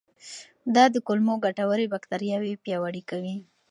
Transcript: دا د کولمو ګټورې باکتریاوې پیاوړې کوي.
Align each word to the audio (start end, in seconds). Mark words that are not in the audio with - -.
دا 0.75 0.83
د 0.93 0.95
کولمو 1.07 1.33
ګټورې 1.45 1.85
باکتریاوې 1.93 2.53
پیاوړې 2.63 3.01
کوي. 3.09 3.35